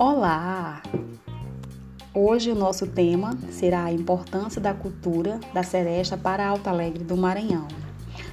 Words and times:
Olá! 0.00 0.80
Hoje 2.14 2.52
o 2.52 2.54
nosso 2.54 2.86
tema 2.86 3.36
será 3.50 3.82
a 3.82 3.92
importância 3.92 4.60
da 4.60 4.72
cultura 4.72 5.40
da 5.52 5.64
seresta 5.64 6.16
para 6.16 6.46
Alto 6.46 6.68
Alegre 6.68 7.02
do 7.02 7.16
Maranhão. 7.16 7.66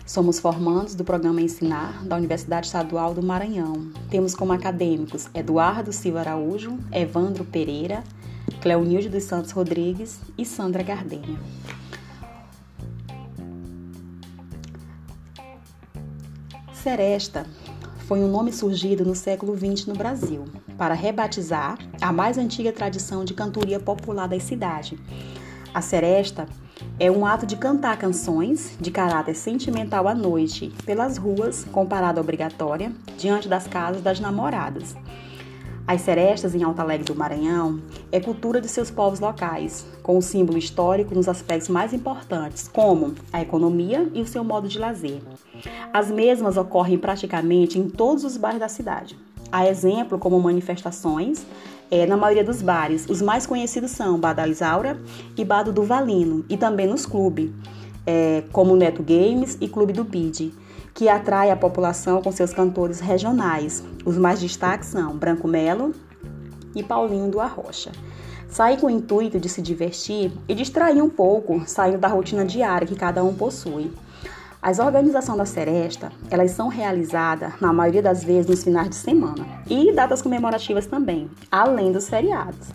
Somos 0.06 0.38
formandos 0.38 0.94
do 0.94 1.04
programa 1.04 1.42
Ensinar 1.42 2.06
da 2.06 2.18
Universidade 2.18 2.68
Estadual 2.68 3.16
do 3.16 3.24
Maranhão. 3.24 3.92
Temos 4.12 4.36
como 4.36 4.54
acadêmicos 4.54 5.28
Eduardo 5.34 5.92
Silva 5.92 6.20
Araújo, 6.20 6.78
Evandro 6.92 7.44
Pereira, 7.44 8.04
Cleonilde 8.62 9.10
dos 9.10 9.24
Santos 9.24 9.50
Rodrigues 9.50 10.20
e 10.38 10.46
Sandra 10.46 10.84
Gardenia. 10.84 11.40
Seresta 16.76 17.48
foi 18.08 18.20
um 18.20 18.28
nome 18.28 18.54
surgido 18.54 19.04
no 19.04 19.16
século 19.16 19.58
XX 19.58 19.88
no 19.88 19.96
Brasil, 19.96 20.46
para 20.78 20.94
rebatizar 20.94 21.78
a 22.00 22.12
mais 22.12 22.38
antiga 22.38 22.72
tradição 22.72 23.26
de 23.26 23.34
cantoria 23.34 23.80
popular 23.80 24.28
da 24.28 24.40
cidade. 24.40 25.00
A 25.74 25.82
seresta 25.82 26.48
é 27.00 27.10
um 27.10 27.26
ato 27.26 27.48
de 27.48 27.58
cantar 27.58 27.98
canções 27.98 28.78
de 28.80 28.92
caráter 28.92 29.34
sentimental 29.34 30.08
à 30.08 30.14
noite 30.14 30.72
pelas 30.86 31.18
ruas, 31.18 31.66
com 31.72 31.86
parada 31.86 32.22
obrigatória, 32.22 32.92
diante 33.18 33.48
das 33.48 33.66
casas 33.66 34.04
das 34.04 34.20
namoradas. 34.20 34.96
As 35.88 36.02
serestas 36.02 36.56
em 36.56 36.64
Alta 36.64 36.82
Alegre 36.82 37.06
do 37.06 37.16
Maranhão 37.16 37.80
é 38.12 38.20
cultura 38.20 38.60
de 38.60 38.68
seus 38.68 38.90
povos 38.90 39.20
locais, 39.20 39.86
com 40.02 40.18
o 40.18 40.22
símbolo 40.22 40.58
histórico 40.58 41.14
nos 41.14 41.30
aspectos 41.30 41.70
mais 41.70 41.94
importantes, 41.94 42.68
como 42.68 43.14
a 43.32 43.40
economia 43.40 44.10
e 44.12 44.20
o 44.20 44.26
seu 44.26 44.44
modo 44.44 44.68
de 44.68 44.80
lazer. 44.80 45.22
As 45.94 46.10
mesmas 46.10 46.58
ocorrem 46.58 46.98
praticamente 46.98 47.78
em 47.78 47.88
todos 47.88 48.24
os 48.24 48.36
bairros 48.36 48.62
da 48.62 48.68
cidade. 48.68 49.16
Há 49.52 49.68
exemplo 49.68 50.18
como 50.18 50.40
manifestações 50.40 51.46
é, 51.92 52.08
na 52.08 52.18
maioria 52.18 52.44
dos 52.44 52.64
bares. 52.64 53.06
Os 53.08 53.22
mais 53.22 53.46
conhecidos 53.46 53.92
são 53.92 54.20
Bar 54.20 54.34
da 54.34 54.48
Isaura 54.48 55.00
e 55.38 55.46
Bar 55.46 55.72
do 55.72 55.84
Valino, 55.84 56.44
e 56.50 56.58
também 56.58 56.88
nos 56.88 57.06
clubes, 57.06 57.52
é, 58.08 58.44
como 58.52 58.76
Neto 58.76 59.04
Games 59.04 59.56
e 59.62 59.68
Clube 59.68 59.94
do 59.94 60.04
Bid 60.04 60.52
que 60.96 61.10
atrai 61.10 61.52
a 61.52 61.58
população 61.58 62.22
com 62.22 62.32
seus 62.32 62.54
cantores 62.54 63.02
regionais. 63.02 63.84
Os 64.06 64.18
mais 64.18 64.40
destaques 64.40 64.88
são 64.88 65.18
Branco 65.18 65.46
Melo 65.46 65.94
e 66.74 66.82
Paulinho 66.82 67.30
do 67.30 67.42
Arrocha. 67.42 67.92
Sair 68.48 68.80
com 68.80 68.88
o 68.88 68.90
intuito 68.90 69.38
de 69.38 69.50
se 69.50 69.62
divertir 69.62 70.32
e 70.48 70.56
distrair 70.56 71.02
um 71.02 71.10
pouco, 71.10 71.62
saindo 71.68 71.98
da 71.98 72.08
rotina 72.08 72.46
diária 72.46 72.88
que 72.88 72.96
cada 72.96 73.22
um 73.26 73.34
possui. 73.34 73.92
As 74.62 74.80
organizações 74.80 75.38
da 75.38 75.46
Seresta, 75.46 76.14
elas 76.32 76.52
são 76.52 76.70
realizadas, 76.70 77.60
na 77.60 77.74
maioria 77.74 78.02
das 78.02 78.24
vezes, 78.24 78.50
nos 78.50 78.64
finais 78.64 78.90
de 78.90 78.96
semana 78.96 79.46
e 79.70 79.92
datas 79.92 80.22
comemorativas 80.22 80.86
também, 80.86 81.30
além 81.52 81.92
dos 81.92 82.08
feriados. 82.08 82.70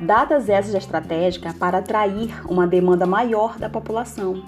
Datas 0.00 0.50
essas 0.50 0.74
estratégicas 0.74 1.54
para 1.54 1.78
atrair 1.78 2.42
uma 2.50 2.66
demanda 2.66 3.06
maior 3.06 3.58
da 3.58 3.68
população, 3.68 4.42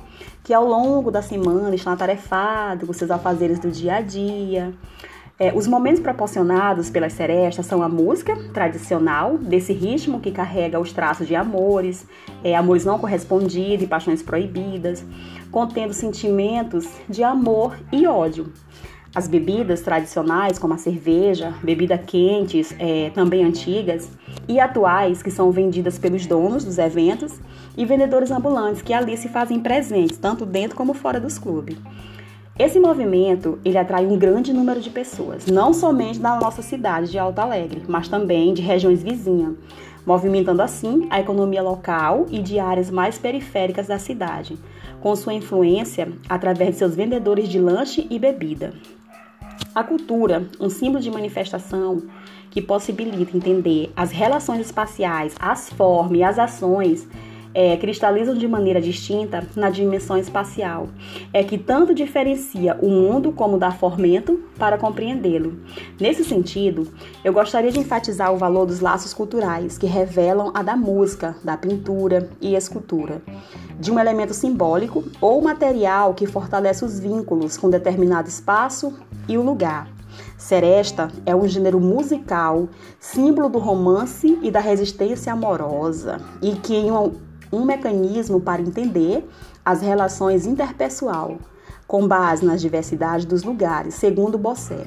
que 0.45 0.53
ao 0.53 0.67
longo 0.67 1.11
da 1.11 1.23
semana 1.23 1.75
estão 1.75 1.93
atarefados 1.93 2.87
com 2.87 2.93
seus 2.93 3.11
afazeres 3.11 3.59
do 3.59 3.71
dia 3.71 3.97
a 3.97 4.01
dia. 4.03 4.75
É, 5.41 5.53
os 5.55 5.67
momentos 5.67 6.01
proporcionados 6.01 6.91
pelas 6.91 7.15
serestas 7.15 7.65
são 7.65 7.83
a 7.83 7.89
música 7.89 8.37
tradicional, 8.53 9.39
desse 9.39 9.73
ritmo 9.73 10.21
que 10.21 10.33
carrega 10.33 10.79
os 10.79 10.93
traços 10.93 11.27
de 11.27 11.35
amores, 11.35 12.07
é, 12.45 12.55
amores 12.55 12.85
não 12.85 12.99
correspondidos 12.99 13.85
e 13.85 13.89
paixões 13.89 14.23
proibidas, 14.23 15.03
contendo 15.51 15.95
sentimentos 15.95 16.87
de 17.09 17.23
amor 17.23 17.79
e 17.91 18.07
ódio. 18.07 18.53
As 19.15 19.27
bebidas 19.27 19.81
tradicionais, 19.81 20.59
como 20.59 20.75
a 20.75 20.79
cerveja, 20.79 21.55
bebidas 21.63 22.01
quentes, 22.07 22.75
é, 22.79 23.11
também 23.11 23.45
antigas, 23.45 24.11
e 24.49 24.59
atuais, 24.59 25.23
que 25.23 25.31
são 25.31 25.53
vendidas 25.53 25.99
pelos 25.99 26.27
donos 26.27 26.65
dos 26.65 26.79
eventos, 26.79 27.39
e 27.77 27.85
vendedores 27.85 28.31
ambulantes, 28.31 28.83
que 28.83 28.93
ali 28.93 29.17
se 29.17 29.29
fazem 29.29 29.61
presentes, 29.61 30.17
tanto 30.17 30.47
dentro 30.47 30.77
como 30.77 30.95
fora 30.95 31.21
dos 31.21 31.39
clubes. 31.39 31.77
Esse 32.59 32.81
movimento 32.81 33.61
ele 33.65 33.79
atrai 33.79 34.05
um 34.05 34.19
grande 34.19 34.53
número 34.53 34.81
de 34.81 34.91
pessoas, 34.91 35.47
não 35.47 35.73
somente 35.73 36.19
da 36.19 36.41
nossa 36.41 36.61
cidade 36.61 37.09
de 37.09 37.19
Alto 37.19 37.39
Alegre, 37.39 37.85
mas 37.87 38.09
também 38.09 38.53
de 38.53 38.63
regiões 38.63 39.01
vizinhas, 39.01 39.55
movimentando 40.05 40.61
assim 40.61 41.07
a 41.09 41.21
economia 41.21 41.63
local 41.63 42.27
e 42.31 42.41
de 42.41 42.59
áreas 42.59 42.91
mais 42.91 43.17
periféricas 43.17 43.87
da 43.87 43.99
cidade, 43.99 44.59
com 45.01 45.15
sua 45.15 45.35
influência 45.35 46.09
através 46.29 46.71
de 46.71 46.77
seus 46.79 46.97
vendedores 46.97 47.49
de 47.49 47.61
lanche 47.61 48.09
e 48.11 48.19
bebida. 48.19 48.73
A 49.73 49.85
cultura, 49.85 50.45
um 50.59 50.69
símbolo 50.69 51.01
de 51.01 51.13
manifestação 51.13 52.03
que 52.59 52.63
possibilita 52.63 53.37
entender 53.37 53.93
as 53.95 54.11
relações 54.11 54.67
espaciais, 54.67 55.33
as 55.39 55.71
formas 55.71 56.19
e 56.19 56.25
as 56.25 56.41
ações 56.41 57.07
é, 57.55 57.77
cristalizam 57.77 58.35
de 58.35 58.49
maneira 58.49 58.81
distinta 58.81 59.47
na 59.55 59.71
dimensão 59.71 60.19
espacial, 60.19 60.89
é 61.33 61.45
que 61.45 61.57
tanto 61.57 61.95
diferencia 61.95 62.77
o 62.83 62.89
mundo 62.89 63.31
como 63.31 63.59
dá 63.59 63.71
formento 63.71 64.43
para 64.59 64.77
compreendê-lo. 64.77 65.61
Nesse 66.01 66.25
sentido, 66.25 66.89
eu 67.23 67.33
gostaria 67.33 67.71
de 67.71 67.79
enfatizar 67.79 68.35
o 68.35 68.37
valor 68.37 68.67
dos 68.67 68.81
laços 68.81 69.15
culturais 69.15 69.79
que 69.79 69.87
revelam 69.87 70.51
a 70.53 70.61
da 70.61 70.77
música, 70.77 71.37
da 71.45 71.57
pintura 71.57 72.29
e 72.41 72.57
escultura, 72.57 73.23
de 73.79 73.93
um 73.93 74.01
elemento 74.01 74.35
simbólico 74.35 75.05
ou 75.21 75.41
material 75.41 76.13
que 76.13 76.27
fortalece 76.27 76.85
os 76.85 76.99
vínculos 76.99 77.57
com 77.57 77.71
determinado 77.71 78.29
espaço 78.29 78.99
e 79.29 79.39
o 79.39 79.43
lugar. 79.43 79.98
Seresta 80.37 81.09
é 81.27 81.35
um 81.35 81.47
gênero 81.47 81.81
musical, 81.81 82.69
símbolo 82.99 83.49
do 83.49 83.59
romance 83.59 84.39
e 84.43 84.51
da 84.51 84.61
resistência 84.61 85.33
amorosa, 85.33 86.21
e 86.41 86.53
que 86.57 86.75
em 86.75 86.91
um, 86.91 87.15
um 87.53 87.65
mecanismo 87.65 88.41
para 88.41 88.63
entender 88.63 89.29
as 89.65 89.81
relações 89.81 90.47
interpessoal, 90.47 91.39
com 91.87 92.07
base 92.07 92.45
nas 92.45 92.61
diversidades 92.61 93.25
dos 93.25 93.43
lugares, 93.43 93.95
segundo 93.95 94.39
Bossé. 94.39 94.87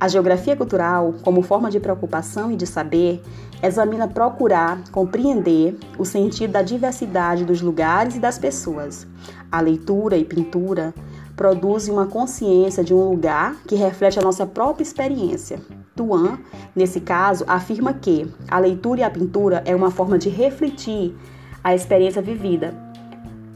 A 0.00 0.06
geografia 0.06 0.54
cultural, 0.54 1.14
como 1.22 1.42
forma 1.42 1.70
de 1.70 1.80
preocupação 1.80 2.52
e 2.52 2.56
de 2.56 2.66
saber, 2.66 3.20
examina 3.60 4.06
procurar 4.06 4.80
compreender 4.92 5.76
o 5.98 6.04
sentido 6.04 6.52
da 6.52 6.62
diversidade 6.62 7.44
dos 7.44 7.60
lugares 7.60 8.14
e 8.14 8.20
das 8.20 8.38
pessoas. 8.38 9.06
A 9.50 9.60
leitura 9.60 10.16
e 10.16 10.24
pintura 10.24 10.94
produzem 11.38 11.94
uma 11.94 12.06
consciência 12.06 12.82
de 12.82 12.92
um 12.92 13.08
lugar 13.08 13.54
que 13.64 13.76
reflete 13.76 14.18
a 14.18 14.22
nossa 14.22 14.44
própria 14.44 14.82
experiência. 14.82 15.60
Tuan, 15.94 16.40
nesse 16.74 17.00
caso, 17.00 17.44
afirma 17.46 17.94
que 17.94 18.26
a 18.48 18.58
leitura 18.58 19.00
e 19.00 19.04
a 19.04 19.10
pintura 19.10 19.62
é 19.64 19.74
uma 19.74 19.92
forma 19.92 20.18
de 20.18 20.28
refletir 20.28 21.14
a 21.62 21.72
experiência 21.76 22.20
vivida. 22.20 22.74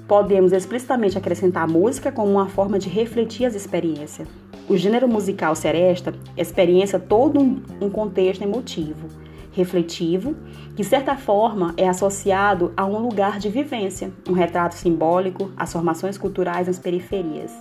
Podemos 0.06 0.52
explicitamente 0.52 1.18
acrescentar 1.18 1.64
a 1.64 1.66
música 1.66 2.12
como 2.12 2.30
uma 2.30 2.48
forma 2.48 2.78
de 2.78 2.88
refletir 2.88 3.46
as 3.46 3.56
experiências. 3.56 4.28
O 4.68 4.76
gênero 4.76 5.08
musical 5.08 5.56
seresta 5.56 6.14
experiência 6.36 7.00
todo 7.00 7.40
um 7.40 7.90
contexto 7.90 8.42
emotivo, 8.42 9.08
refletivo, 9.50 10.36
que 10.70 10.82
de 10.82 10.84
certa 10.84 11.16
forma 11.16 11.74
é 11.76 11.88
associado 11.88 12.72
a 12.76 12.86
um 12.86 12.98
lugar 12.98 13.40
de 13.40 13.48
vivência, 13.48 14.12
um 14.28 14.32
retrato 14.32 14.76
simbólico, 14.76 15.50
as 15.56 15.72
formações 15.72 16.16
culturais 16.16 16.68
nas 16.68 16.78
periferias. 16.78 17.52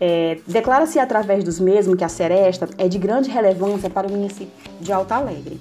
É, 0.00 0.38
Declara-se 0.46 0.98
através 0.98 1.42
dos 1.42 1.58
mesmos 1.58 1.96
que 1.96 2.04
a 2.04 2.08
seresta 2.08 2.68
é 2.78 2.88
de 2.88 2.98
grande 2.98 3.30
relevância 3.30 3.90
para 3.90 4.06
o 4.06 4.10
município 4.10 4.52
de 4.80 4.92
Alto 4.92 5.12
Alegre 5.12 5.60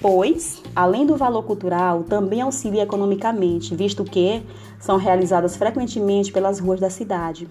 pois, 0.00 0.62
além 0.74 1.06
do 1.06 1.16
valor 1.16 1.42
cultural, 1.42 2.04
também 2.04 2.40
auxilia 2.40 2.82
economicamente, 2.82 3.74
visto 3.74 4.04
que 4.04 4.42
são 4.78 4.96
realizadas 4.96 5.56
frequentemente 5.56 6.32
pelas 6.32 6.60
ruas 6.60 6.78
da 6.78 6.88
cidade, 6.88 7.48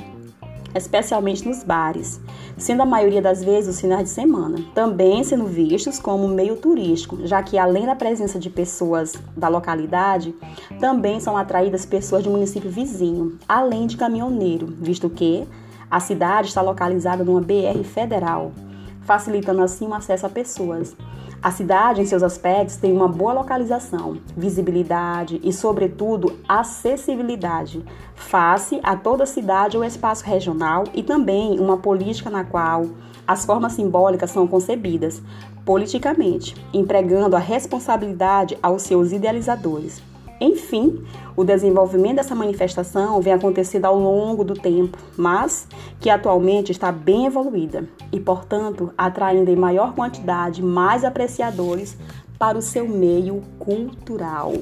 especialmente 0.73 1.47
nos 1.47 1.63
bares, 1.63 2.21
sendo 2.57 2.83
a 2.83 2.85
maioria 2.85 3.21
das 3.21 3.43
vezes 3.43 3.75
os 3.75 3.81
finais 3.81 4.03
de 4.03 4.09
semana, 4.09 4.63
também 4.73 5.23
sendo 5.23 5.45
vistos 5.45 5.99
como 5.99 6.27
meio 6.27 6.55
turístico, 6.55 7.25
já 7.25 7.43
que 7.43 7.57
além 7.57 7.85
da 7.85 7.95
presença 7.95 8.39
de 8.39 8.49
pessoas 8.49 9.13
da 9.35 9.49
localidade, 9.49 10.33
também 10.79 11.19
são 11.19 11.35
atraídas 11.35 11.85
pessoas 11.85 12.23
do 12.23 12.29
município 12.29 12.69
vizinho, 12.69 13.37
além 13.47 13.87
de 13.87 13.97
caminhoneiro, 13.97 14.67
visto 14.79 15.09
que 15.09 15.45
a 15.89 15.99
cidade 15.99 16.49
está 16.49 16.61
localizada 16.61 17.23
numa 17.23 17.41
BR 17.41 17.83
federal, 17.83 18.51
facilitando 19.01 19.61
assim 19.61 19.87
o 19.87 19.93
acesso 19.93 20.25
a 20.25 20.29
pessoas. 20.29 20.95
A 21.41 21.51
cidade, 21.51 22.01
em 22.01 22.05
seus 22.05 22.23
aspectos, 22.23 22.77
tem 22.77 22.91
uma 22.91 23.07
boa 23.07 23.31
localização, 23.31 24.17
visibilidade 24.35 25.39
e, 25.43 25.53
sobretudo, 25.53 26.39
acessibilidade, 26.47 27.85
face 28.15 28.79
a 28.83 28.95
toda 28.95 29.23
a 29.23 29.27
cidade 29.27 29.77
ou 29.77 29.83
espaço 29.83 30.25
regional 30.25 30.83
e 30.93 31.03
também 31.03 31.59
uma 31.59 31.77
política 31.77 32.29
na 32.29 32.43
qual 32.43 32.87
as 33.27 33.45
formas 33.45 33.73
simbólicas 33.73 34.31
são 34.31 34.47
concebidas 34.47 35.21
politicamente, 35.63 36.55
empregando 36.73 37.35
a 37.35 37.39
responsabilidade 37.39 38.57
aos 38.63 38.83
seus 38.83 39.11
idealizadores. 39.11 40.01
Enfim, 40.39 41.03
o 41.35 41.43
desenvolvimento 41.43 42.17
dessa 42.17 42.35
manifestação 42.35 43.19
vem 43.21 43.33
acontecendo 43.33 43.85
ao 43.85 43.97
longo 43.97 44.43
do 44.43 44.53
tempo, 44.53 44.97
mas 45.17 45.67
que 45.99 46.09
atualmente 46.09 46.71
está 46.71 46.91
bem 46.91 47.25
evoluída 47.25 47.87
e, 48.11 48.19
portanto, 48.19 48.93
atraindo 48.97 49.49
em 49.49 49.55
maior 49.55 49.93
quantidade 49.93 50.61
mais 50.61 51.03
apreciadores 51.03 51.97
para 52.37 52.57
o 52.57 52.61
seu 52.61 52.87
meio 52.87 53.41
cultural. 53.57 54.53